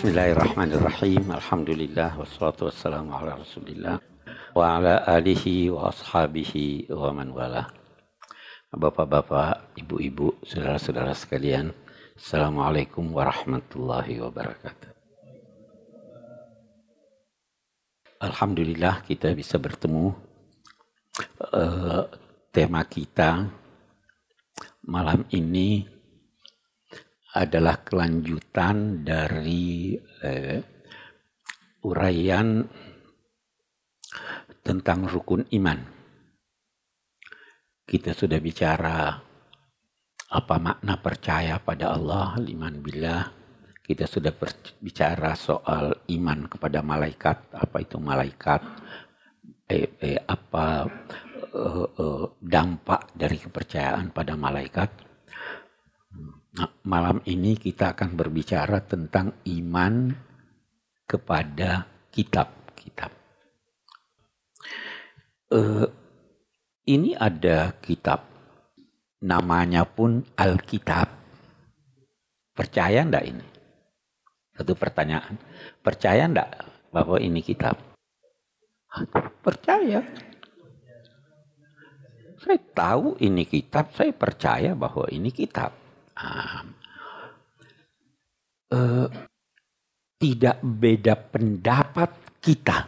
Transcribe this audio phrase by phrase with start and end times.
[0.00, 1.28] Bismillahirrahmanirrahim.
[1.28, 4.00] Alhamdulillah wassalatu wassalamu ala Rasulillah
[4.56, 7.68] wa ala alihi wa ashabihi wa man wala.
[8.72, 11.76] Bapak-bapak, ibu-ibu, saudara-saudara sekalian,
[12.16, 14.88] Assalamualaikum warahmatullahi wabarakatuh.
[18.24, 20.16] Alhamdulillah kita bisa bertemu.
[21.52, 22.08] Uh,
[22.48, 23.52] tema kita
[24.80, 25.99] malam ini
[27.30, 30.58] adalah kelanjutan dari eh,
[31.86, 32.66] uraian
[34.66, 35.78] tentang rukun iman.
[37.86, 39.14] Kita sudah bicara
[40.30, 43.24] apa makna percaya pada Allah, iman billah.
[43.82, 44.30] Kita sudah
[44.78, 48.62] bicara soal iman kepada malaikat, apa itu malaikat,
[49.66, 50.86] eh, eh, apa
[51.50, 55.09] eh, eh, dampak dari kepercayaan pada malaikat
[56.50, 60.10] Nah, malam ini kita akan berbicara tentang iman
[61.06, 63.14] kepada kitab-kitab.
[65.50, 65.86] Uh,
[66.90, 68.26] ini ada kitab,
[69.22, 71.06] namanya pun Alkitab.
[72.50, 73.46] Percaya ndak ini?
[74.58, 75.38] Satu pertanyaan.
[75.78, 76.50] Percaya ndak
[76.90, 77.78] bahwa ini kitab?
[79.38, 80.02] Percaya.
[82.42, 85.79] Saya tahu ini kitab, saya percaya bahwa ini kitab
[88.70, 89.08] uh,
[90.20, 92.10] tidak beda pendapat
[92.44, 92.78] kita.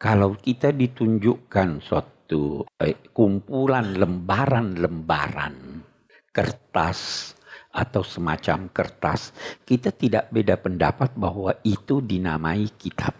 [0.00, 5.84] Kalau kita ditunjukkan suatu eh, kumpulan lembaran-lembaran
[6.32, 7.32] kertas
[7.70, 9.30] atau semacam kertas,
[9.62, 13.14] kita tidak beda pendapat bahwa itu dinamai kitab.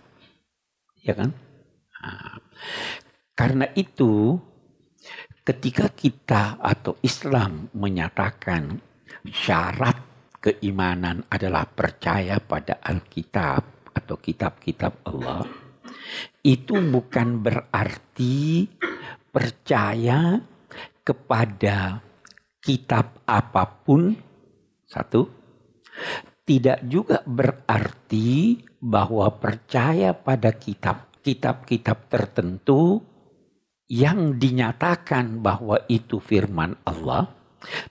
[1.04, 1.30] Ya kan?
[2.00, 2.40] Nah,
[3.36, 4.40] karena itu
[5.50, 8.78] ketika kita atau Islam menyatakan
[9.26, 9.98] syarat
[10.38, 15.42] keimanan adalah percaya pada Alkitab atau kitab-kitab Allah,
[16.46, 18.62] itu bukan berarti
[19.34, 20.38] percaya
[21.02, 21.98] kepada
[22.62, 24.14] kitab apa pun,
[24.86, 25.26] satu,
[26.46, 33.09] tidak juga berarti bahwa percaya pada kitab kitab-kitab tertentu
[33.90, 37.26] yang dinyatakan bahwa itu firman Allah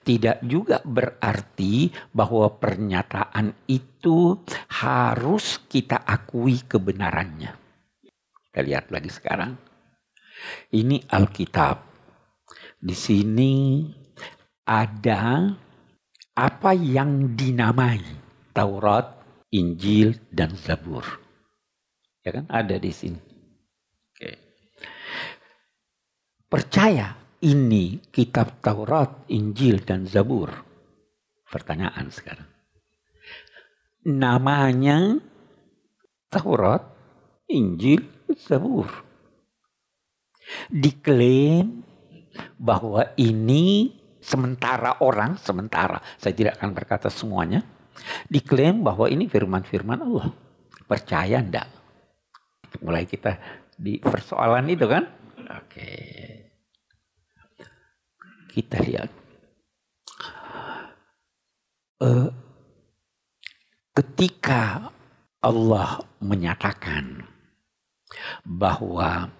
[0.01, 4.39] tidak juga berarti bahwa pernyataan itu
[4.81, 7.53] harus kita akui kebenarannya.
[8.49, 9.53] Kita lihat lagi sekarang.
[10.73, 11.77] Ini Alkitab.
[12.79, 13.83] Di sini
[14.63, 15.51] ada
[16.33, 17.99] apa yang dinamai
[18.55, 19.19] Taurat,
[19.51, 21.03] Injil, dan Zabur.
[22.23, 23.19] Ya kan ada di sini.
[26.49, 30.51] Percaya ini kitab Taurat, Injil, dan Zabur?
[31.47, 32.49] Pertanyaan sekarang.
[34.09, 35.15] Namanya
[36.27, 36.83] Taurat,
[37.47, 38.03] Injil,
[38.35, 38.89] Zabur.
[40.67, 41.85] Diklaim
[42.59, 47.63] bahwa ini sementara orang, sementara, saya tidak akan berkata semuanya,
[48.27, 50.27] diklaim bahwa ini firman-firman Allah.
[50.89, 51.67] Percaya ndak?
[52.81, 53.37] Mulai kita
[53.77, 55.05] di persoalan itu kan?
[55.39, 55.69] Oke.
[55.71, 56.38] Okay
[58.59, 59.09] kita lihat.
[62.03, 62.27] Uh,
[63.95, 64.91] ketika
[65.39, 67.23] Allah menyatakan
[68.43, 69.31] bahwa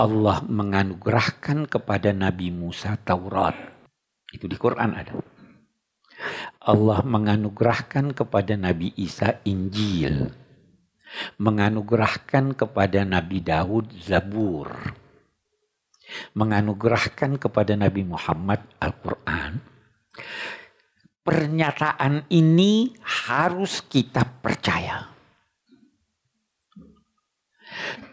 [0.00, 3.52] Allah menganugerahkan kepada Nabi Musa Taurat.
[4.32, 5.20] Itu di Quran ada.
[6.64, 10.32] Allah menganugerahkan kepada Nabi Isa Injil.
[11.36, 15.03] Menganugerahkan kepada Nabi Daud Zabur
[16.36, 19.60] menganugerahkan kepada Nabi Muhammad Al-Quran,
[21.24, 25.08] pernyataan ini harus kita percaya.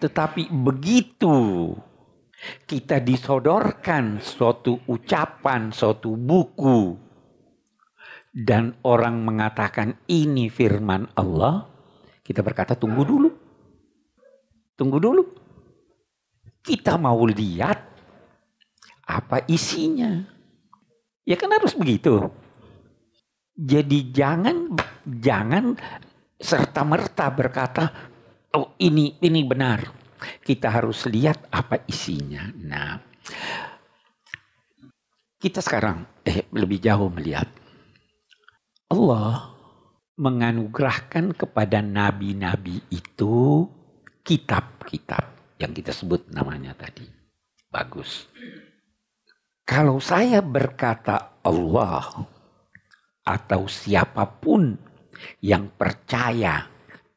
[0.01, 1.37] Tetapi begitu
[2.65, 6.97] kita disodorkan suatu ucapan, suatu buku,
[8.31, 11.67] dan orang mengatakan ini firman Allah,
[12.23, 13.29] kita berkata tunggu dulu.
[14.79, 15.23] Tunggu dulu.
[16.61, 17.79] Kita mau lihat
[19.09, 20.21] apa isinya.
[21.25, 22.29] Ya kan harus begitu.
[23.57, 25.75] Jadi jangan jangan
[26.37, 27.83] serta merta berkata
[28.53, 29.89] oh ini ini benar.
[30.21, 32.45] Kita harus lihat apa isinya.
[32.61, 32.93] Nah,
[35.41, 37.49] kita sekarang eh lebih jauh melihat
[38.93, 39.57] Allah
[40.21, 43.65] menganugerahkan kepada nabi-nabi itu
[44.21, 47.05] kitab-kitab yang kita sebut namanya tadi.
[47.69, 48.25] Bagus.
[49.61, 52.27] Kalau saya berkata Allah
[53.21, 54.75] atau siapa pun
[55.39, 56.65] yang percaya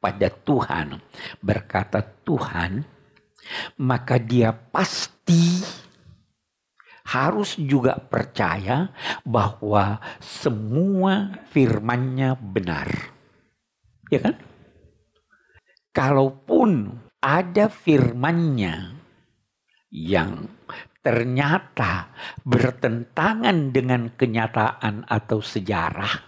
[0.05, 1.01] pada Tuhan
[1.41, 2.85] berkata Tuhan,
[3.81, 5.65] maka dia pasti
[7.05, 8.93] harus juga percaya
[9.25, 12.89] bahwa semua firmannya benar.
[14.13, 14.35] Ya kan?
[15.89, 19.01] Kalaupun ada firmannya
[19.89, 20.45] yang
[21.01, 22.13] ternyata
[22.45, 26.21] bertentangan dengan kenyataan atau sejarah,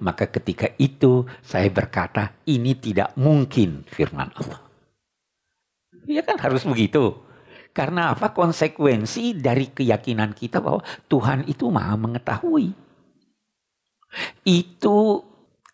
[0.00, 4.60] maka ketika itu saya berkata ini tidak mungkin firman Allah.
[6.08, 7.12] Ya kan harus begitu.
[7.76, 8.32] Karena apa?
[8.32, 10.80] Konsekuensi dari keyakinan kita bahwa
[11.12, 12.72] Tuhan itu maha mengetahui.
[14.48, 15.20] Itu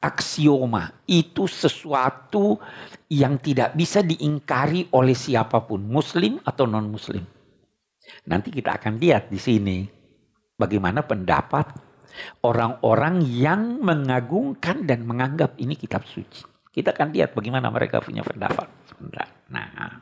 [0.03, 2.59] aksioma, itu sesuatu
[3.07, 7.23] yang tidak bisa diingkari oleh siapa pun, muslim atau non-muslim.
[8.27, 9.87] Nanti kita akan lihat di sini
[10.59, 11.71] bagaimana pendapat
[12.45, 16.45] orang-orang yang mengagungkan dan menganggap ini kitab suci.
[16.73, 18.69] Kita akan lihat bagaimana mereka punya pendapat.
[19.53, 20.01] Nah,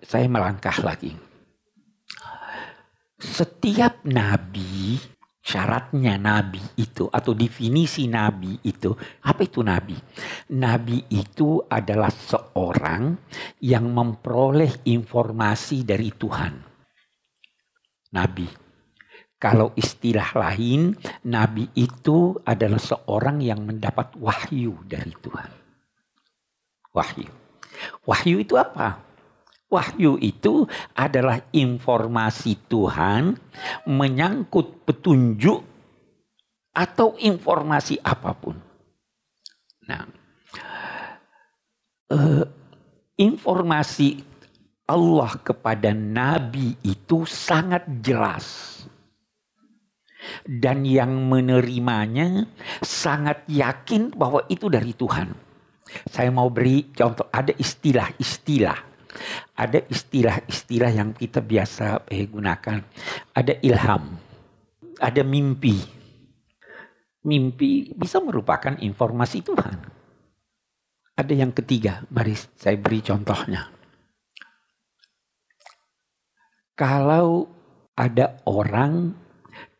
[0.00, 1.12] saya melangkah lagi.
[3.16, 5.00] Setiap nabi,
[5.46, 8.90] syaratnya nabi itu atau definisi nabi itu,
[9.22, 9.94] apa itu nabi?
[10.50, 13.14] Nabi itu adalah seorang
[13.62, 16.54] yang memperoleh informasi dari Tuhan.
[18.10, 18.66] Nabi.
[19.36, 20.96] Kalau istilah lain,
[21.28, 25.50] nabi itu adalah seorang yang mendapat wahyu dari Tuhan.
[26.96, 27.30] Wahyu.
[28.08, 29.05] Wahyu itu apa?
[29.66, 30.62] Wahyu itu
[30.94, 33.34] adalah informasi Tuhan
[33.90, 35.58] menyangkut petunjuk
[36.70, 38.54] atau informasi apa pun.
[39.90, 40.06] Nah,
[42.14, 42.46] uh,
[43.18, 44.22] informasi
[44.86, 48.78] Allah kepada Nabi itu sangat jelas.
[50.46, 52.50] Dan yang menerimanya
[52.82, 55.30] sangat yakin bahwa itu dari Tuhan.
[56.10, 58.95] Saya mau beri contoh, ada istilah-istilah
[59.56, 62.78] ada istilah-istilah yang kita biasa eh, gunakan.
[63.32, 64.16] Ada ilham,
[65.00, 65.76] ada mimpi.
[67.26, 69.78] Mimpi bisa merupakan informasi Tuhan.
[71.16, 73.72] Ada yang ketiga, mari saya beri contohnya.
[76.76, 77.48] Kalau
[77.96, 79.08] ada orang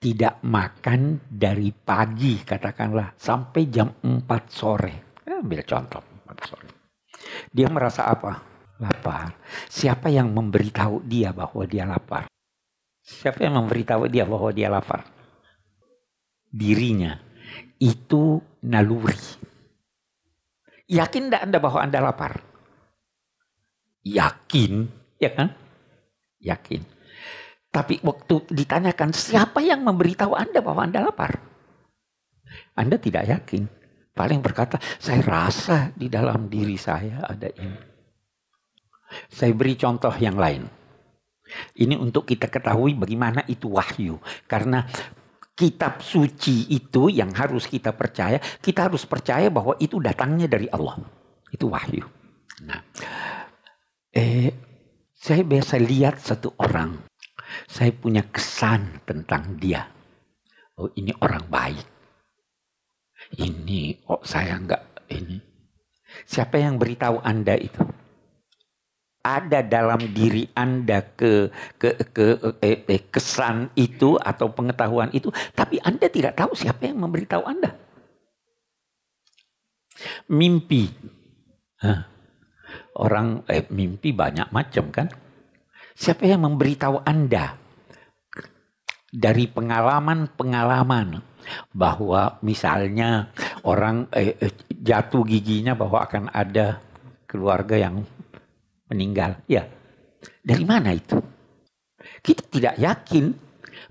[0.01, 4.95] tidak makan dari pagi katakanlah sampai jam 4 sore.
[5.29, 6.69] ambil contoh 4 sore.
[7.53, 8.56] Dia merasa apa?
[8.81, 9.37] Lapar.
[9.69, 12.29] Siapa yang memberitahu dia bahwa dia lapar?
[13.07, 15.07] Siapa yang memberitahu dia bahwa dia lapar?
[16.51, 17.17] Dirinya.
[17.79, 19.19] Itu naluri.
[20.87, 22.33] Yakin tidak Anda bahwa Anda lapar?
[24.07, 24.87] Yakin,
[25.19, 25.51] ya kan?
[26.39, 26.83] Yakin.
[27.75, 31.43] Tapi waktu ditanyakan siapa yang memberitahu Anda bahwa Anda lapar?
[32.79, 33.67] Anda tidak yakin.
[34.17, 37.96] Paling berkata, saya rasa di dalam diri saya ada ini.
[39.31, 40.67] Saya beri contoh yang lain.
[41.79, 44.19] Ini untuk kita ketahui bagaimana itu wahyu.
[44.51, 44.83] Karena
[45.57, 51.01] kitab suci itu yang harus kita percaya, kita harus percaya bahwa itu datangnya dari Allah.
[51.49, 52.05] Itu wahyu.
[52.67, 52.83] Nah,
[54.13, 54.53] eh,
[55.17, 57.07] saya biasa lihat satu orang,
[57.71, 59.87] saya punya kesan tentang dia.
[60.77, 61.87] Oh ini orang baik.
[63.41, 65.41] Ini, oh saya enggak ini.
[66.29, 67.81] Siapa yang beritahu Anda itu?
[69.27, 72.27] Ada dalam diri Anda ke ke ke
[72.63, 77.75] eh, eh, kesan itu atau pengetahuan itu, tapi Anda tidak tahu siapa yang memberitahu Anda.
[80.31, 80.87] Mimpi.
[81.83, 82.07] Hah.
[82.97, 85.11] Orang eh, mimpi banyak macam kan?
[85.97, 87.59] Siapa yang memberitahu Anda
[89.13, 91.21] dari pengalaman-pengalaman
[91.73, 93.33] bahwa misalnya
[93.65, 96.81] orang eh, eh jatuh giginya bahwa akan ada
[97.29, 98.05] keluarga yang
[98.91, 99.39] meninggal.
[99.51, 99.67] Ya,
[100.43, 101.19] dari mana itu?
[102.23, 103.47] Kita tidak yakin.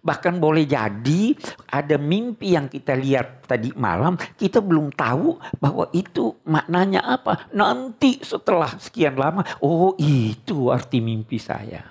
[0.06, 1.34] Bahkan boleh jadi
[1.70, 7.50] ada mimpi yang kita lihat tadi malam, kita belum tahu bahwa itu maknanya apa.
[7.54, 11.82] Nanti setelah sekian lama, oh itu arti mimpi saya.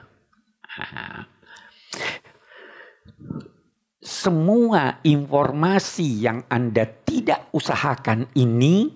[3.98, 8.90] Semua informasi yang Anda tidak usahakan ini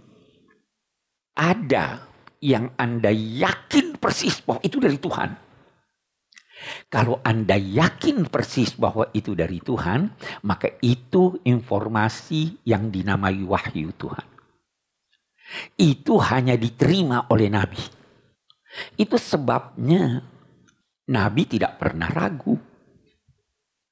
[1.39, 2.08] ada
[2.43, 5.31] yang Anda yakin persis bahwa itu dari Tuhan.
[6.91, 10.11] Kalau Anda yakin persis bahwa itu dari Tuhan,
[10.43, 14.27] maka itu informasi yang dinamai wahyu Tuhan.
[15.79, 17.81] Itu hanya diterima oleh Nabi.
[18.99, 20.21] Itu sebabnya
[21.09, 22.59] Nabi tidak pernah ragu.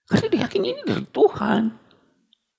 [0.06, 1.62] Karena dia yakin ini dari Tuhan.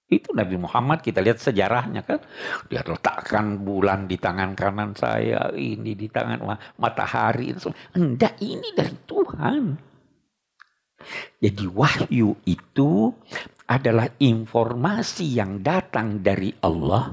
[0.08, 2.24] Itu Nabi Muhammad kita lihat sejarahnya kan.
[2.72, 6.48] Dia letakkan bulan di tangan kanan saya, ini di tangan
[6.80, 7.52] matahari.
[7.92, 9.64] Enggak, ini dari Tuhan.
[11.44, 13.12] Jadi wahyu itu
[13.68, 17.12] adalah informasi yang datang dari Allah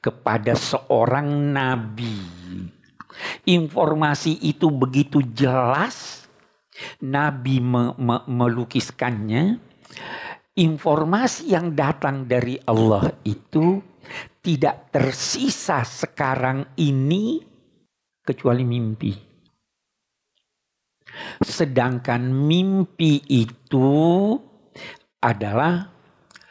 [0.00, 2.16] kepada seorang nabi.
[3.44, 6.28] Informasi itu begitu jelas,
[7.00, 9.60] nabi me me melukiskannya
[10.56, 13.76] informasi yang datang dari Allah itu
[14.40, 17.44] tidak tersisa sekarang ini
[18.24, 19.12] kecuali mimpi.
[21.40, 23.88] Sedangkan mimpi itu
[25.20, 25.88] adalah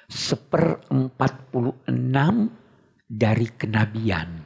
[0.09, 2.49] seperempat puluh enam
[3.05, 4.41] dari kenabian.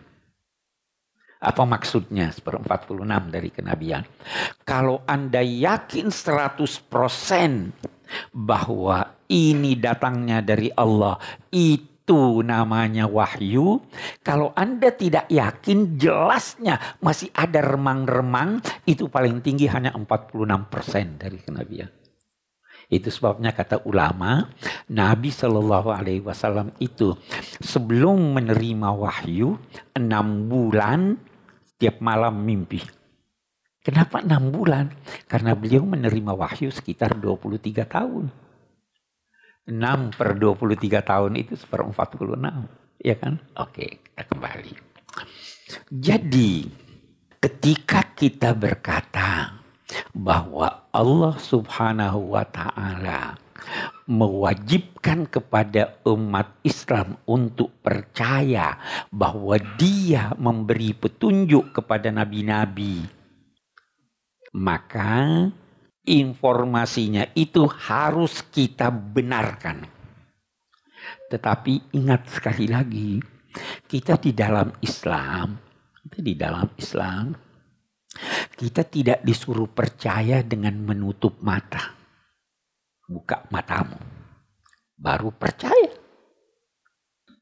[1.39, 4.03] Apa maksudnya seperempat puluh enam dari kenabian?
[4.67, 7.71] Kalau Anda yakin seratus persen
[8.31, 11.17] bahwa ini datangnya dari Allah.
[11.53, 13.79] Itu namanya wahyu.
[14.25, 18.61] Kalau Anda tidak yakin jelasnya masih ada remang-remang.
[18.83, 21.89] Itu paling tinggi hanya 46% dari kenabian.
[22.89, 24.49] Itu sebabnya kata ulama,
[24.89, 27.13] Nabi Shallallahu Alaihi Wasallam itu
[27.61, 29.61] sebelum menerima wahyu
[29.93, 31.13] enam bulan
[31.77, 32.81] tiap malam mimpi.
[33.79, 34.91] Kenapa enam bulan?
[35.25, 38.27] Karena beliau menerima wahyu sekitar 23 tahun.
[39.69, 42.99] 6 per 23 tahun itu seper 46.
[42.99, 43.39] Ya kan?
[43.55, 44.73] Oke, kita kembali.
[45.93, 46.67] Jadi,
[47.39, 49.61] ketika kita berkata
[50.11, 53.37] bahwa Allah subhanahu wa ta'ala
[54.09, 58.81] mewajibkan kepada umat Islam untuk percaya
[59.13, 63.18] bahwa dia memberi petunjuk kepada nabi-nabi.
[64.57, 65.45] Maka
[66.09, 69.85] informasinya itu harus kita benarkan.
[71.29, 73.21] Tetapi ingat sekali lagi,
[73.85, 75.53] kita di dalam Islam,
[76.01, 77.37] kita di dalam Islam,
[78.57, 81.93] kita tidak disuruh percaya dengan menutup mata.
[83.05, 83.97] Buka matamu,
[84.97, 85.93] baru percaya.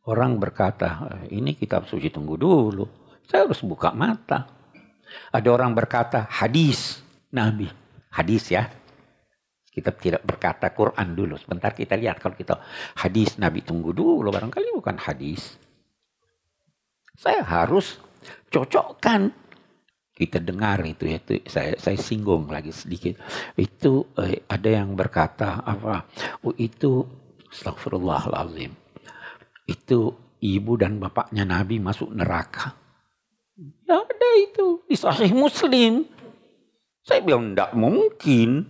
[0.07, 2.87] Orang berkata, ini kitab suci tunggu dulu.
[3.27, 4.56] Saya harus buka mata.
[5.31, 7.87] Ada orang berkata, hadis Nabi
[8.17, 8.65] hadis ya.
[9.69, 11.37] Kita tidak berkata Quran dulu.
[11.37, 12.57] Sebentar kita lihat kalau kita
[12.97, 14.33] hadis Nabi tunggu dulu.
[14.33, 15.53] Barangkali bukan hadis.
[17.13, 18.01] Saya harus
[18.49, 19.45] cocokkan.
[20.17, 23.21] Kita dengar itu ya, itu saya saya singgung lagi sedikit.
[23.53, 26.09] Itu eh, ada yang berkata apa?
[26.41, 27.05] Oh itu
[27.53, 28.73] astagfirullahalazim.
[29.69, 32.86] Itu ibu dan bapaknya Nabi masuk neraka.
[33.57, 36.05] Ya ada itu di Sahih Muslim.
[37.01, 38.69] Saya bilang tidak mungkin.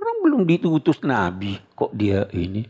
[0.00, 1.60] Orang belum diutus Nabi.
[1.76, 2.64] Kok dia ini?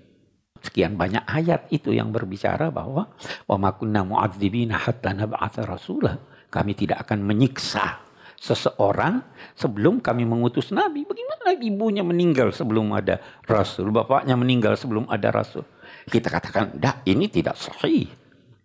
[0.65, 3.13] Sekian banyak ayat itu yang berbicara bahwa
[3.45, 6.17] wa makunna mu'adzibina hatta nab'atha rasulah.
[6.49, 8.01] Kami tidak akan menyiksa
[8.41, 9.21] seseorang
[9.53, 11.05] sebelum kami mengutus nabi.
[11.05, 15.69] Bagaimana ibunya meninggal sebelum ada rasul, bapaknya meninggal sebelum ada rasul?
[16.09, 18.09] Kita katakan, "Dah, ini tidak sahih."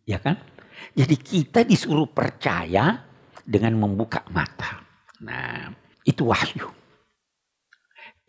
[0.07, 0.39] Ya kan?
[0.95, 3.05] Jadi kita disuruh percaya
[3.45, 4.83] dengan membuka mata.
[5.25, 5.69] Nah,
[6.05, 6.67] itu wahyu.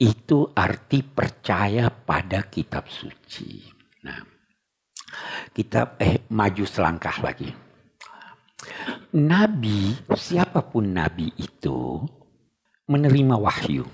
[0.00, 3.60] Itu arti percaya pada kitab suci.
[4.06, 4.20] Nah,
[5.52, 7.50] kita eh maju selangkah lagi.
[9.16, 12.00] Nabi, siapa pun nabi itu
[12.86, 13.84] menerima wahyu.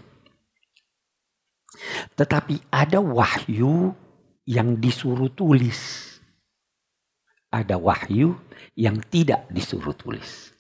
[2.16, 3.92] Tetapi ada wahyu
[4.48, 5.95] yang disuruh tulis.
[7.50, 8.36] Ada wahyu
[8.74, 10.52] yang tidak disuruh tulis.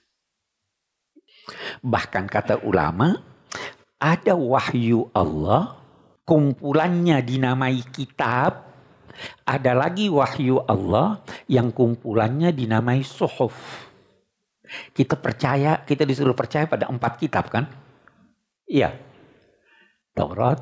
[1.82, 3.14] Bahkan kata ulama,
[4.02, 5.78] ada wahyu Allah,
[6.26, 8.66] kumpulannya dinamai kitab,
[9.46, 13.54] ada lagi wahyu Allah yang kumpulannya dinamai suhuf.
[14.92, 17.70] Kita percaya, kita disuruh percaya pada empat kitab kan?
[18.66, 18.98] Iya.
[20.10, 20.58] Taurat,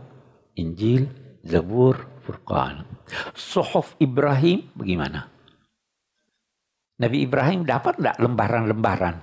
[0.61, 1.09] Injil,
[1.41, 2.85] Zabur, Furqan.
[3.33, 5.34] Suhuf Ibrahim bagaimana?
[6.95, 9.17] Nabi Ibrahim dapat enggak lembaran-lembaran?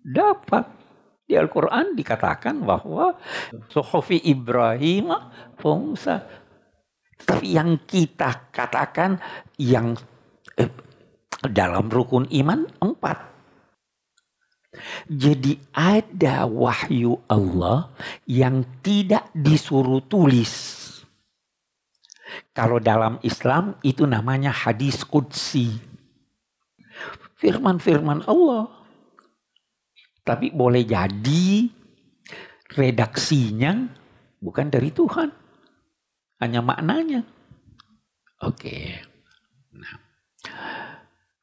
[0.00, 0.64] Dapat.
[1.30, 3.14] Di Al-Quran dikatakan bahwa
[3.70, 5.14] Sohofi Ibrahim
[5.62, 6.26] Musa.
[7.20, 9.14] Tapi yang kita katakan
[9.54, 9.94] yang
[10.58, 10.66] eh,
[11.46, 13.30] dalam rukun iman empat.
[15.06, 17.94] Jadi ada wahyu Allah
[18.26, 20.78] yang tidak disuruh tulis.
[22.54, 25.89] Kalau dalam Islam itu namanya hadis kudsi.
[27.40, 28.80] Firman-firman Allah
[30.30, 31.66] tapi boleh jadi
[32.70, 33.90] redaksinya
[34.38, 35.28] bukan dari Tuhan.
[36.38, 37.26] Hanya maknanya.
[38.46, 38.96] Oke.
[39.74, 39.96] Nah,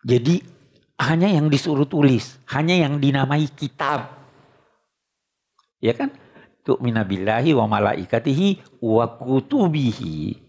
[0.02, 0.42] jadi
[0.98, 4.08] hanya yang disuruh tulis, hanya yang dinamai kitab.
[5.78, 6.10] Ya kan?
[6.66, 10.47] Tu'mina billahi wa malaikatihi wa kutubihi.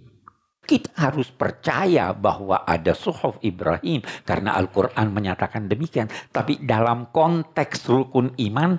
[0.68, 6.12] Kita harus percaya bahwa ada suhuf Ibrahim karena Al-Quran menyatakan demikian.
[6.28, 8.76] Tapi dalam konteks rukun iman,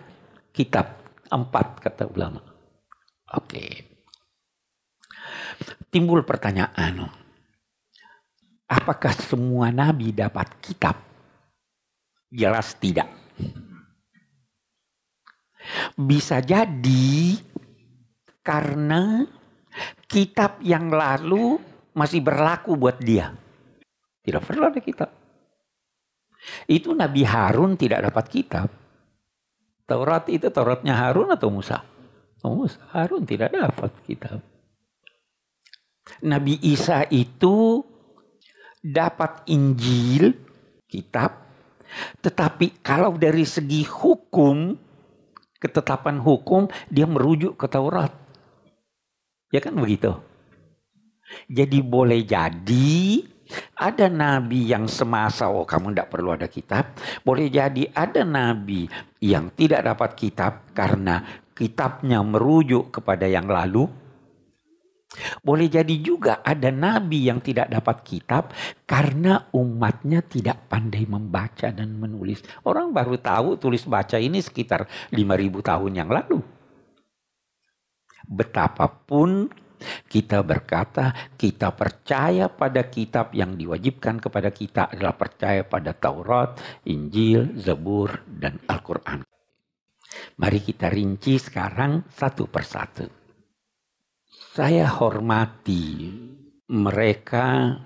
[0.54, 1.02] kitab
[1.34, 2.46] empat kata ulama.
[3.34, 3.90] Oke.
[5.90, 7.10] Timbul pertanyaan,
[8.70, 10.94] apakah semua nabi dapat kitab?
[12.30, 13.10] Jelas tidak.
[15.98, 17.34] Bisa jadi
[18.46, 19.26] karena
[20.06, 21.69] kitab yang lalu
[22.00, 23.36] masih berlaku buat dia.
[24.24, 25.12] Tidak perlu ada kitab.
[26.64, 28.72] Itu Nabi Harun tidak dapat kitab.
[29.84, 31.84] Taurat itu Tauratnya Harun atau Musa?
[32.40, 32.80] Oh, Musa.
[32.96, 34.40] Harun tidak dapat kitab.
[36.24, 37.84] Nabi Isa itu
[38.80, 40.32] dapat Injil,
[40.88, 41.36] kitab,
[42.24, 44.78] tetapi kalau dari segi hukum,
[45.60, 48.14] ketetapan hukum, dia merujuk ke Taurat.
[49.50, 50.14] Ya kan begitu?
[51.50, 53.22] Jadi boleh jadi
[53.80, 56.94] ada nabi yang semasa oh kamu tidak perlu ada kitab.
[57.26, 58.86] Boleh jadi ada nabi
[59.22, 61.26] yang tidak dapat kitab karena
[61.58, 63.90] kitabnya merujuk kepada yang lalu.
[65.42, 68.54] Boleh jadi juga ada nabi yang tidak dapat kitab
[68.86, 72.46] karena umatnya tidak pandai membaca dan menulis.
[72.62, 76.46] Orang baru tahu tulis baca ini sekitar 5000 tahun yang lalu.
[78.30, 79.50] Betapapun
[80.08, 87.58] kita berkata, kita percaya pada kitab yang diwajibkan kepada kita adalah percaya pada Taurat, Injil,
[87.60, 89.24] Zabur, dan Al-Quran.
[90.40, 93.06] Mari kita rinci sekarang satu persatu.
[94.56, 96.10] Saya hormati
[96.70, 97.78] mereka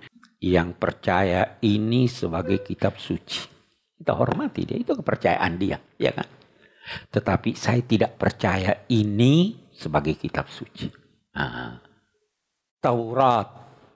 [0.43, 3.47] yang percaya ini sebagai kitab suci.
[3.95, 6.27] Kita hormati dia, itu kepercayaan dia, ya kan?
[7.08, 11.03] Tetapi saya tidak percaya ini sebagai kitab suci.
[11.34, 11.82] Nah,
[12.80, 13.48] Taurat.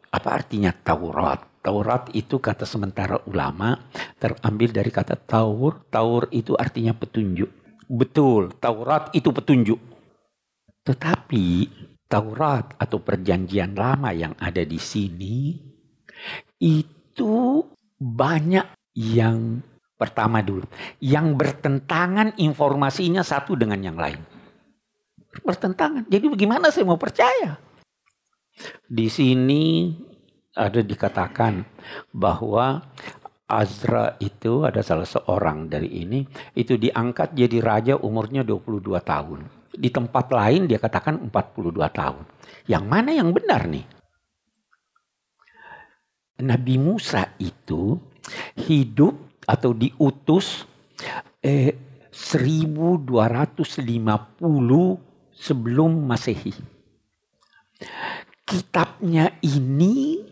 [0.07, 1.61] Apa artinya Taurat?
[1.61, 3.75] Taurat itu kata sementara ulama
[4.17, 5.83] terambil dari kata taur.
[5.91, 7.51] Taur itu artinya petunjuk.
[7.91, 9.79] Betul, Taurat itu petunjuk.
[10.87, 11.45] Tetapi
[12.07, 15.59] Taurat atau perjanjian lama yang ada di sini
[16.63, 17.59] itu
[17.99, 19.59] banyak yang
[19.97, 20.65] pertama dulu
[21.03, 24.36] yang bertentangan informasinya satu dengan yang lain
[25.41, 26.05] bertentangan.
[26.07, 27.59] Jadi bagaimana saya mau percaya?
[28.87, 29.93] Di sini
[30.57, 31.61] ada dikatakan
[32.09, 32.81] bahwa
[33.47, 36.19] Azra itu ada salah seorang dari ini
[36.51, 39.39] itu diangkat jadi raja umurnya 22 tahun.
[39.71, 42.23] Di tempat lain dia katakan 42 tahun.
[42.67, 43.87] Yang mana yang benar nih?
[46.43, 47.95] Nabi Musa itu
[48.67, 49.15] hidup
[49.47, 50.67] atau diutus
[51.39, 51.71] eh,
[52.11, 55.06] 1250
[55.37, 56.53] sebelum Masehi.
[58.47, 60.25] Kitabnya ini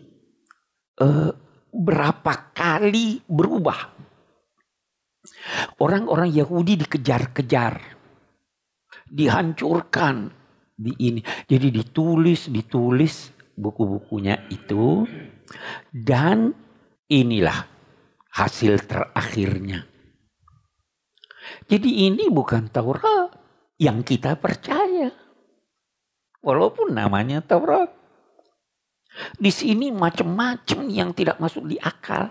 [0.98, 1.30] uh,
[1.70, 3.94] berapa kali berubah.
[5.78, 7.74] Orang-orang Yahudi dikejar-kejar,
[9.06, 10.30] dihancurkan
[10.74, 11.20] di ini.
[11.46, 15.06] Jadi ditulis, ditulis buku-bukunya itu
[15.90, 16.54] dan
[17.10, 17.66] inilah
[18.36, 19.86] hasil terakhirnya.
[21.66, 23.32] Jadi ini bukan Taurat
[23.78, 24.85] yang kita percaya.
[26.46, 27.90] Walaupun namanya Taurat.
[29.34, 32.30] Di sini macam-macam yang tidak masuk di akal.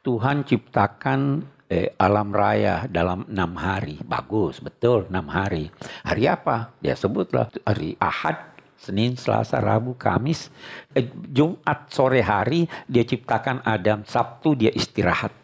[0.00, 4.00] Tuhan ciptakan eh, alam raya dalam enam hari.
[4.00, 5.68] Bagus, betul enam hari.
[6.08, 6.72] Hari apa?
[6.80, 8.40] Dia sebutlah hari Ahad,
[8.80, 10.48] Senin, Selasa, Rabu, Kamis.
[10.96, 14.06] Eh, Jumat sore hari dia ciptakan Adam.
[14.08, 15.34] Sabtu dia istirahat.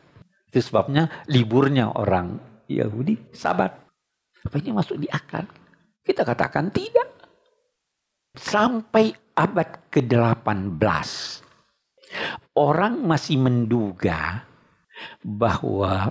[0.49, 2.41] Itu sebabnya liburnya orang
[2.73, 3.77] Yahudi sabat.
[4.47, 5.45] Apa ini masuk di akal?
[6.09, 7.05] Kita katakan tidak.
[8.33, 10.81] Sampai abad ke-18
[12.57, 14.49] orang masih menduga
[15.21, 16.11] bahwa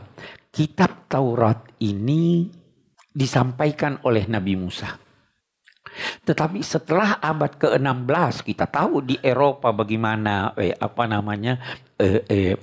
[0.54, 2.48] kitab Taurat ini
[3.10, 4.94] disampaikan oleh Nabi Musa.
[5.98, 11.58] Tetapi setelah abad ke-16 kita tahu di Eropa bagaimana eh, apa namanya
[11.98, 12.56] eh, eh,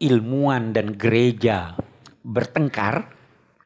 [0.00, 1.76] ilmuwan dan gereja
[2.24, 3.19] bertengkar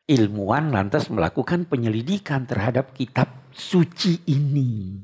[0.04, 5.00] ilmuwan lantas melakukan penyelidikan terhadap kitab suci ini.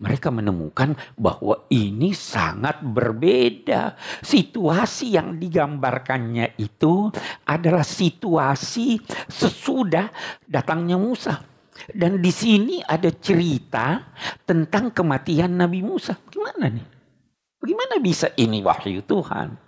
[0.00, 3.92] Mereka menemukan bahwa ini sangat berbeda.
[4.24, 7.12] Situasi yang digambarkannya itu
[7.44, 8.96] adalah situasi
[9.28, 10.08] sesudah
[10.48, 11.44] datangnya Musa.
[11.92, 14.00] Dan di sini ada cerita
[14.48, 16.16] tentang kematian Nabi Musa.
[16.24, 16.86] Gimana nih?
[17.60, 19.65] Bagaimana bisa ini wahyu Tuhan?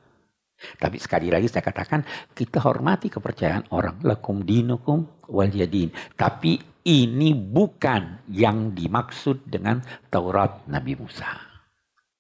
[0.59, 2.03] Tapi sekali lagi saya katakan
[2.35, 4.03] kita hormati kepercayaan orang.
[4.03, 5.95] Lakum dinukum wal yadin.
[6.19, 9.79] Tapi ini bukan yang dimaksud dengan
[10.11, 11.31] Taurat Nabi Musa.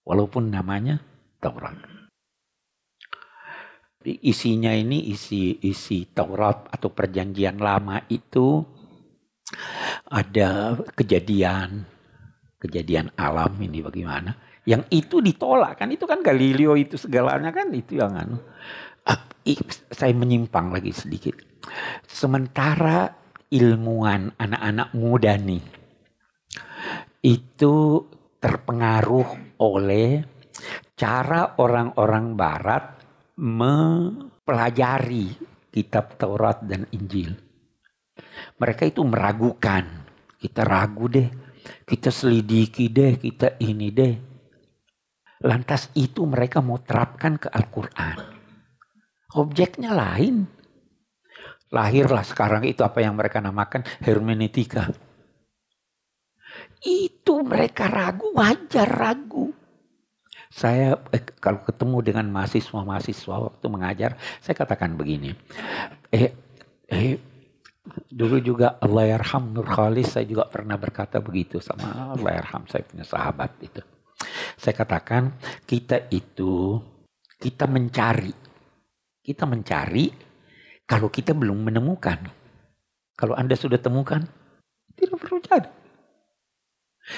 [0.06, 1.02] Walaupun namanya
[1.42, 1.76] Taurat.
[4.06, 8.62] Isinya ini isi isi Taurat atau perjanjian lama itu
[10.08, 11.84] ada kejadian
[12.58, 14.34] kejadian alam ini bagaimana
[14.68, 18.36] yang itu ditolak kan itu kan Galileo itu segalanya kan itu yang anu.
[19.88, 21.40] Saya menyimpang lagi sedikit.
[22.04, 23.08] Sementara
[23.48, 25.64] ilmuwan anak-anak muda nih
[27.24, 28.04] itu
[28.36, 30.20] terpengaruh oleh
[30.92, 32.84] cara orang-orang barat
[33.40, 35.32] mempelajari
[35.72, 37.32] kitab Taurat dan Injil.
[38.60, 40.04] Mereka itu meragukan.
[40.36, 41.28] Kita ragu deh.
[41.88, 43.16] Kita selidiki deh.
[43.16, 44.27] Kita ini deh
[45.44, 48.16] Lantas itu mereka mau terapkan ke Al-Quran.
[49.38, 50.48] Objeknya lain.
[51.68, 54.88] Lahirlah sekarang itu apa yang mereka namakan hermeneutika.
[56.80, 59.52] Itu mereka ragu, wajar ragu.
[60.48, 65.36] Saya eh, kalau ketemu dengan mahasiswa-mahasiswa waktu mengajar, saya katakan begini.
[66.08, 66.32] Eh,
[66.88, 67.20] eh,
[68.08, 72.80] dulu juga Allah yarham Nur Khalis, saya juga pernah berkata begitu sama Allah yarham, saya
[72.80, 73.84] punya sahabat itu.
[74.58, 76.78] Saya katakan kita itu
[77.38, 78.34] kita mencari.
[79.22, 80.08] Kita mencari
[80.88, 82.18] kalau kita belum menemukan.
[83.18, 84.24] Kalau Anda sudah temukan,
[84.96, 85.70] tidak perlu cari.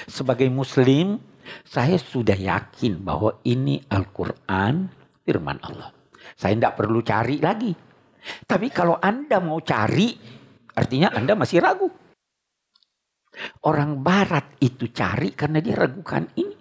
[0.06, 1.18] Sebagai muslim,
[1.66, 4.90] saya sudah yakin bahwa ini Al-Quran
[5.24, 5.92] firman Allah.
[6.36, 7.72] Saya tidak perlu cari lagi.
[8.44, 10.12] Tapi kalau Anda mau cari,
[10.76, 11.88] artinya Anda masih ragu.
[13.64, 16.59] Orang barat itu cari karena dia ragukan ini.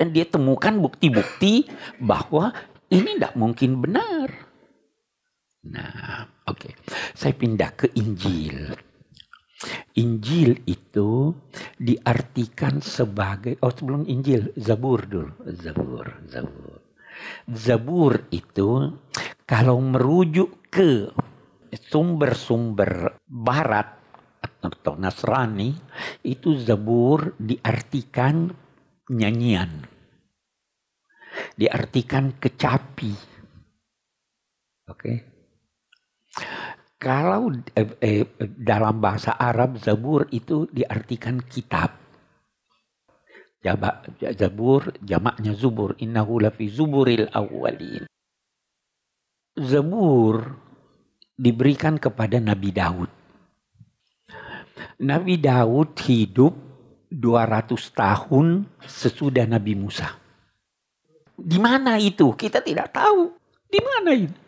[0.00, 1.68] Dan dia temukan bukti-bukti
[2.00, 2.56] bahwa
[2.88, 4.32] ini tidak mungkin benar.
[5.68, 6.56] Nah, oke.
[6.56, 6.72] Okay.
[7.12, 8.72] Saya pindah ke Injil.
[10.00, 11.36] Injil itu
[11.76, 16.80] diartikan sebagai oh sebelum Injil Zabur dulu Zabur Zabur
[17.44, 18.96] Zabur itu
[19.44, 21.12] kalau merujuk ke
[21.76, 24.00] sumber-sumber barat
[24.64, 25.76] atau Nasrani
[26.24, 28.48] itu Zabur diartikan
[29.10, 29.84] nyanyian.
[31.58, 33.12] Diartikan kecapi.
[34.86, 34.94] Oke.
[34.94, 35.16] Okay.
[37.00, 41.96] Kalau eh, eh, dalam bahasa Arab Zabur itu diartikan kitab.
[43.64, 44.04] Jaba,
[44.36, 45.96] Zabur jamaknya Zubur.
[45.96, 48.04] Innahu lafi Zuburil awwalin.
[49.56, 50.44] Zabur
[51.40, 53.10] diberikan kepada Nabi Daud.
[55.00, 56.69] Nabi Daud hidup
[57.10, 60.14] 200 tahun sesudah Nabi Musa.
[61.34, 62.30] Di mana itu?
[62.38, 63.34] Kita tidak tahu.
[63.66, 64.38] Di mana itu?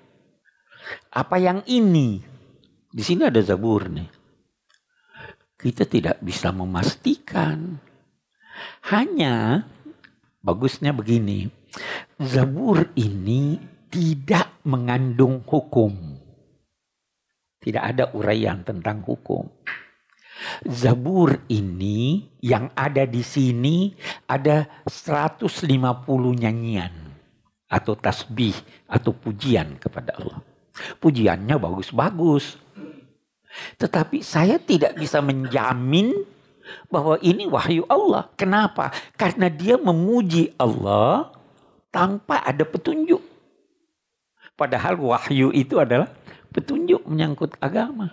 [1.10, 2.22] Apa yang ini?
[2.92, 4.08] Di sini ada Zabur nih.
[5.58, 7.78] Kita tidak bisa memastikan.
[8.92, 9.66] Hanya
[10.42, 11.48] bagusnya begini.
[12.18, 13.56] Zabur ini
[13.88, 15.94] tidak mengandung hukum.
[17.62, 19.46] Tidak ada uraian tentang hukum.
[20.66, 23.94] Zabur ini yang ada di sini
[24.26, 25.68] ada 150
[26.38, 26.94] nyanyian
[27.68, 28.54] atau tasbih
[28.88, 30.40] atau pujian kepada Allah.
[30.98, 32.58] Pujiannya bagus-bagus.
[33.76, 36.24] Tetapi saya tidak bisa menjamin
[36.88, 38.28] bahwa ini wahyu Allah.
[38.34, 38.90] Kenapa?
[39.14, 41.28] Karena dia memuji Allah
[41.92, 43.20] tanpa ada petunjuk.
[44.56, 46.08] Padahal wahyu itu adalah
[46.52, 48.12] petunjuk menyangkut agama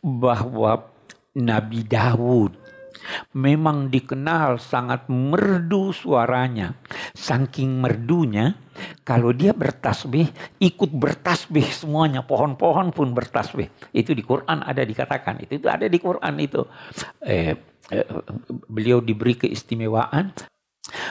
[0.00, 0.92] bahwa
[1.32, 2.52] Nabi Daud
[3.34, 6.76] memang dikenal sangat merdu suaranya.
[7.12, 8.56] Saking merdunya,
[9.02, 10.30] kalau dia bertasbih,
[10.62, 12.22] ikut bertasbih semuanya.
[12.24, 13.68] Pohon-pohon pun bertasbih.
[13.90, 15.42] Itu di Quran ada dikatakan.
[15.42, 16.62] Itu, itu ada di Quran itu.
[17.24, 17.54] Eh,
[17.90, 18.06] eh,
[18.70, 20.32] beliau diberi keistimewaan.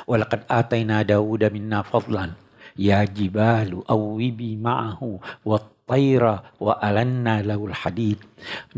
[0.06, 2.36] Walakad ataina Dawuda minna fadlan.
[2.80, 5.58] Ya jibalu awibi ma'ahu wa
[5.92, 8.24] taira wa alanna lahul hadid.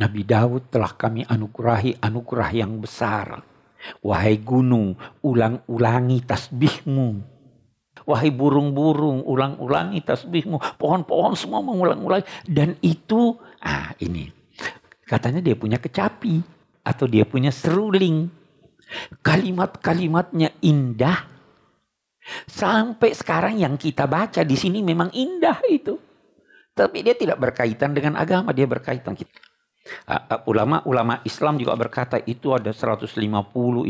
[0.02, 3.46] Nabi Daud telah kami anugerahi anugerah yang besar.
[4.02, 7.22] Wahai gunung, ulang-ulangi tasbihmu.
[8.10, 10.82] Wahai burung-burung, ulang-ulangi tasbihmu.
[10.82, 12.26] Pohon-pohon semua mengulang-ulangi.
[12.50, 14.34] Dan itu, ah ini.
[15.06, 16.42] Katanya dia punya kecapi.
[16.84, 18.28] Atau dia punya seruling.
[19.24, 21.28] Kalimat-kalimatnya indah.
[22.48, 26.13] Sampai sekarang yang kita baca di sini memang indah itu.
[26.74, 29.38] Tapi dia tidak berkaitan dengan agama, dia berkaitan kita.
[30.48, 33.20] Ulama-ulama Islam juga berkata itu ada 150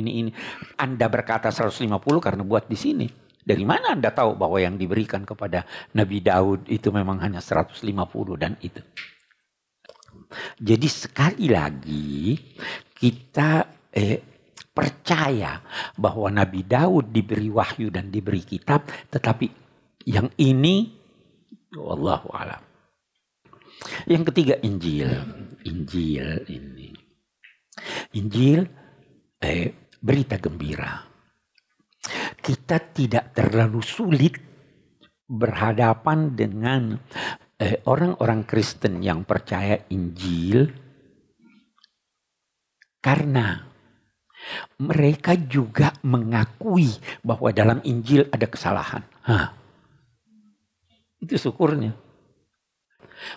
[0.01, 0.31] ini ini.
[0.75, 1.87] Anda berkata 150
[2.19, 3.07] karena buat di sini.
[3.43, 7.83] Dari mana Anda tahu bahwa yang diberikan kepada Nabi Daud itu memang hanya 150
[8.39, 8.81] dan itu.
[10.57, 12.39] Jadi sekali lagi
[12.97, 14.17] kita eh,
[14.73, 15.61] percaya
[15.93, 19.45] bahwa Nabi Daud diberi wahyu dan diberi kitab, tetapi
[20.09, 20.89] yang ini,
[21.77, 22.72] wallahu alam.
[24.07, 25.11] Yang ketiga Injil.
[25.63, 26.89] Injil ini.
[28.19, 28.67] Injil
[29.39, 31.03] eh, berita gembira.
[32.43, 34.35] Kita tidak terlalu sulit
[35.23, 36.99] berhadapan dengan
[37.55, 40.67] eh, orang-orang Kristen yang percaya Injil
[43.03, 43.73] karena
[44.79, 46.91] mereka juga mengakui
[47.23, 49.03] bahwa dalam Injil ada kesalahan.
[49.23, 49.55] Hah.
[51.23, 51.95] Itu syukurnya.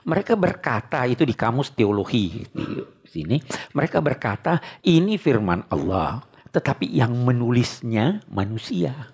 [0.07, 2.67] Mereka berkata itu di kamus teologi di
[3.07, 3.37] sini.
[3.73, 9.13] Mereka berkata ini firman Allah, tetapi yang menulisnya manusia.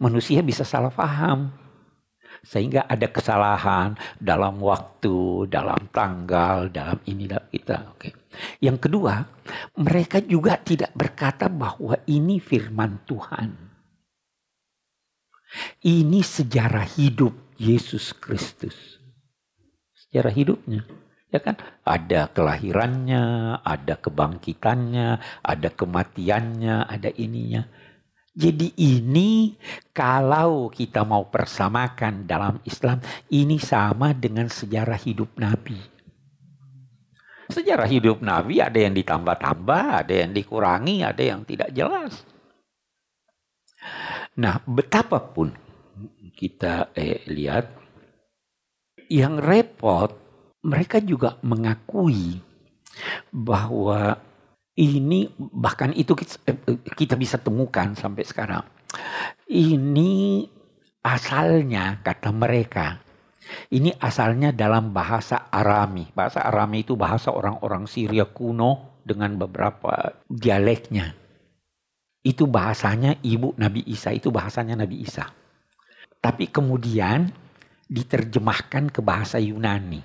[0.00, 1.52] Manusia bisa salah paham.
[2.44, 7.96] Sehingga ada kesalahan dalam waktu, dalam tanggal, dalam ini kita.
[7.96, 8.12] Oke.
[8.60, 9.24] Yang kedua,
[9.80, 13.48] mereka juga tidak berkata bahwa ini firman Tuhan.
[15.80, 18.93] Ini sejarah hidup Yesus Kristus
[20.14, 20.86] sejarah hidupnya.
[21.34, 21.58] Ya kan?
[21.82, 27.66] Ada kelahirannya, ada kebangkitannya, ada kematiannya, ada ininya.
[28.30, 29.58] Jadi ini
[29.90, 33.02] kalau kita mau persamakan dalam Islam,
[33.34, 35.82] ini sama dengan sejarah hidup Nabi.
[37.50, 42.22] Sejarah hidup Nabi ada yang ditambah-tambah, ada yang dikurangi, ada yang tidak jelas.
[44.38, 45.50] Nah, betapapun
[46.38, 47.83] kita eh, lihat
[49.08, 50.12] yang repot,
[50.64, 52.40] mereka juga mengakui
[53.30, 54.16] bahwa
[54.74, 56.16] ini bahkan itu
[56.98, 58.64] kita bisa temukan sampai sekarang.
[59.46, 60.42] Ini
[61.04, 62.98] asalnya kata mereka.
[63.70, 66.08] Ini asalnya dalam bahasa Arami.
[66.16, 71.12] Bahasa Arami itu bahasa orang-orang Syria kuno dengan beberapa dialeknya.
[72.24, 75.28] Itu bahasanya ibu Nabi Isa, itu bahasanya Nabi Isa.
[76.24, 77.28] Tapi kemudian
[77.88, 80.02] diterjemahkan ke bahasa Yunani.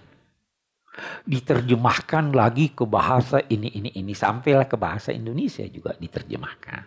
[1.24, 4.12] Diterjemahkan lagi ke bahasa ini, ini, ini.
[4.12, 6.84] Sampailah ke bahasa Indonesia juga diterjemahkan.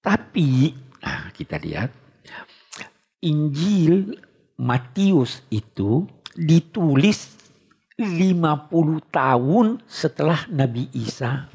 [0.00, 0.72] Tapi,
[1.04, 1.92] nah kita lihat.
[3.20, 4.16] Injil
[4.56, 7.36] Matius itu ditulis
[8.00, 11.52] 50 tahun setelah Nabi Isa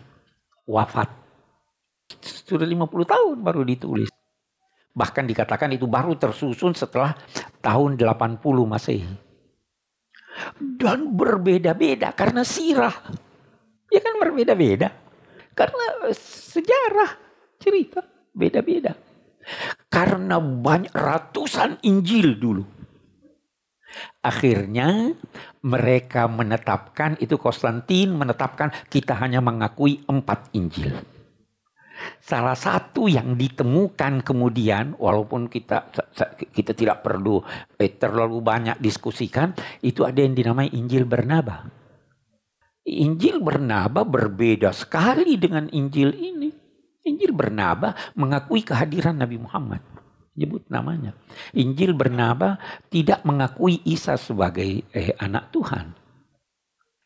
[0.70, 1.10] wafat.
[2.22, 4.14] Sudah 50 tahun baru ditulis.
[4.96, 7.12] Bahkan dikatakan itu baru tersusun setelah
[7.60, 9.12] tahun 80 Masehi.
[10.60, 12.96] Dan berbeda-beda karena sirah.
[13.92, 14.96] Ya kan berbeda-beda.
[15.52, 17.12] Karena sejarah,
[17.60, 18.96] cerita beda-beda.
[19.92, 22.64] Karena banyak ratusan Injil dulu.
[24.20, 25.16] Akhirnya
[25.64, 31.15] mereka menetapkan, itu Konstantin menetapkan kita hanya mengakui empat Injil.
[32.22, 35.94] Salah satu yang ditemukan kemudian, walaupun kita
[36.54, 37.42] kita tidak perlu
[37.78, 39.54] eh, terlalu banyak diskusikan,
[39.86, 41.70] itu ada yang dinamai Injil Bernaba.
[42.86, 46.50] Injil Bernaba berbeda sekali dengan Injil ini.
[47.06, 49.82] Injil Bernaba mengakui kehadiran Nabi Muhammad.
[50.36, 51.18] Nyebut namanya.
[51.56, 55.86] Injil Bernaba tidak mengakui Isa sebagai eh, anak Tuhan.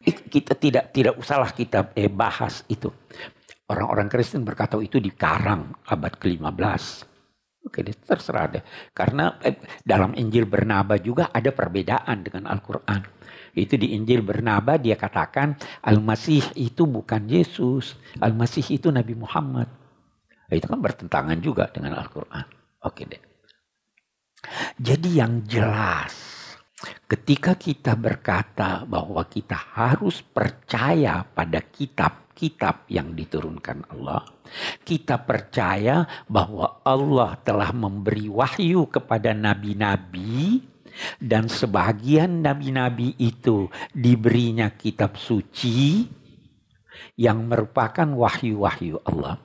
[0.03, 2.91] Kita tidak tidak usahlah kita eh, bahas itu.
[3.69, 6.84] Orang-orang Kristen berkata itu di Karang abad ke-15.
[7.69, 8.63] Oke, terserah deh.
[8.97, 13.01] Karena eh, dalam Injil Bernaba juga ada perbedaan dengan Al-Quran.
[13.53, 15.53] Itu di Injil Bernaba dia katakan
[15.86, 17.93] Al-Masih itu bukan Yesus.
[18.17, 19.69] Al-Masih itu Nabi Muhammad.
[20.49, 22.45] Nah, itu kan bertentangan juga dengan Al-Quran.
[22.89, 23.21] Oke deh.
[24.79, 26.15] Jadi yang jelas
[27.05, 34.23] ketika kita berkata bahwa kita harus percaya pada kitab kitab yang diturunkan Allah.
[34.80, 40.63] Kita percaya bahwa Allah telah memberi wahyu kepada nabi-nabi
[41.19, 46.08] dan sebagian nabi-nabi itu diberinya kitab suci
[47.19, 49.36] yang merupakan wahyu-wahyu Allah.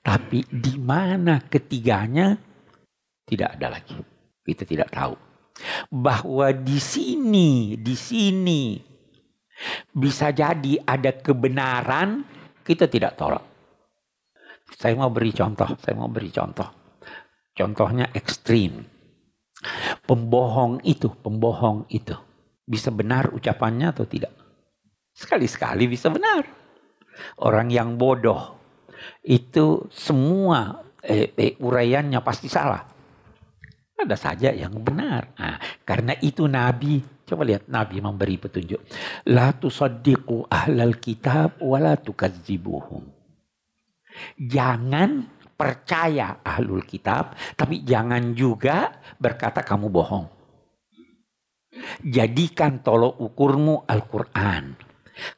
[0.00, 2.32] Tapi di mana ketiganya
[3.28, 4.00] tidak ada lagi.
[4.40, 5.14] Kita tidak tahu.
[5.92, 8.62] Bahwa di sini, di sini
[9.92, 12.37] bisa jadi ada kebenaran
[12.68, 13.40] kita tidak tolak.
[14.76, 16.68] Saya mau beri contoh, saya mau beri contoh.
[17.56, 18.84] Contohnya ekstrim.
[20.04, 22.12] Pembohong itu, pembohong itu.
[22.68, 24.36] Bisa benar ucapannya atau tidak?
[25.16, 26.44] Sekali-sekali bisa benar.
[27.40, 28.60] Orang yang bodoh
[29.24, 32.84] itu semua eh, eh, uraiannya pasti salah.
[33.98, 35.34] Ada saja yang benar.
[35.34, 38.80] Nah, karena itu Nabi, coba lihat Nabi memberi petunjuk.
[39.28, 43.04] La tusaddiqu ahlal kitab wa tukadzibuhum.
[44.40, 50.26] Jangan percaya ahlul kitab, tapi jangan juga berkata kamu bohong.
[52.02, 54.74] Jadikan tolok ukurmu Al-Quran.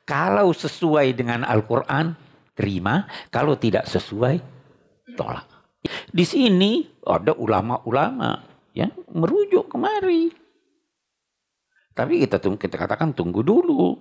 [0.04, 2.12] Kalau sesuai dengan Al-Quran,
[2.52, 3.08] terima.
[3.32, 4.36] Kalau tidak sesuai,
[5.16, 5.48] tolak.
[6.12, 8.36] Di sini ada ulama-ulama
[8.76, 10.28] yang merujuk kemari.
[12.00, 13.92] Tapi kita kita katakan tunggu dulu.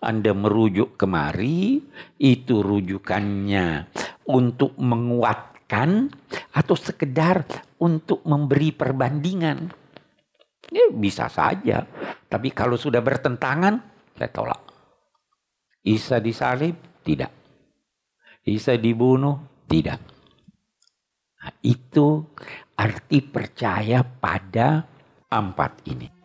[0.00, 1.76] Anda merujuk kemari,
[2.16, 3.84] itu rujukannya
[4.32, 6.08] untuk menguatkan
[6.56, 7.44] atau sekedar
[7.84, 9.68] untuk memberi perbandingan.
[10.72, 11.84] Ya, bisa saja.
[12.32, 13.76] Tapi kalau sudah bertentangan,
[14.16, 14.64] saya tolak.
[15.84, 17.04] Isa disalib?
[17.04, 17.32] Tidak.
[18.48, 19.68] Isa dibunuh?
[19.68, 20.00] Tidak.
[21.44, 22.24] Nah, itu
[22.72, 24.80] arti percaya pada
[25.28, 26.17] empat ini.